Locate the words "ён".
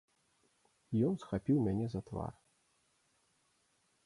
1.09-1.13